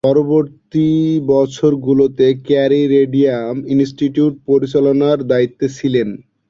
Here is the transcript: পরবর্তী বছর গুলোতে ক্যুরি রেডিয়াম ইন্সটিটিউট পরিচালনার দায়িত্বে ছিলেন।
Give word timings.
পরবর্তী 0.07 0.89
বছর 1.31 1.71
গুলোতে 1.87 2.25
ক্যুরি 2.41 2.81
রেডিয়াম 2.95 3.55
ইন্সটিটিউট 3.73 4.33
পরিচালনার 4.47 5.17
দায়িত্বে 5.31 5.65
ছিলেন। 5.77 6.09